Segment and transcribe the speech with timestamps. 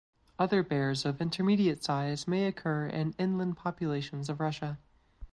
[0.39, 4.79] Other bears of intermediate size may occur in inland populations of Russia.